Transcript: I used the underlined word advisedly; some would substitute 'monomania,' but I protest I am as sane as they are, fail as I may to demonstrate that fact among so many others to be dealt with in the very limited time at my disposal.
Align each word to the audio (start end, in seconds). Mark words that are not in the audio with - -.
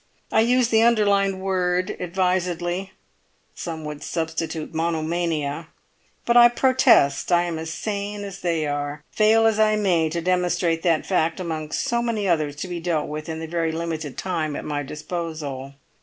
I 0.31 0.39
used 0.41 0.71
the 0.71 0.81
underlined 0.81 1.41
word 1.43 1.95
advisedly; 1.99 2.91
some 3.53 3.85
would 3.85 4.01
substitute 4.01 4.73
'monomania,' 4.73 5.67
but 6.25 6.35
I 6.35 6.47
protest 6.49 7.31
I 7.31 7.43
am 7.43 7.59
as 7.59 7.71
sane 7.71 8.23
as 8.23 8.39
they 8.39 8.65
are, 8.65 9.03
fail 9.11 9.45
as 9.45 9.59
I 9.59 9.75
may 9.75 10.09
to 10.09 10.19
demonstrate 10.19 10.81
that 10.81 11.05
fact 11.05 11.39
among 11.39 11.69
so 11.71 12.01
many 12.01 12.27
others 12.27 12.55
to 12.55 12.67
be 12.67 12.79
dealt 12.79 13.09
with 13.09 13.29
in 13.29 13.39
the 13.41 13.45
very 13.45 13.71
limited 13.71 14.17
time 14.17 14.55
at 14.55 14.65
my 14.65 14.81
disposal. 14.81 15.75